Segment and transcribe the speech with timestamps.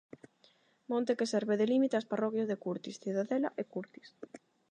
[0.91, 4.07] Monte que serve de límite ás parroquias de Curtis, Cidadela e Curtis.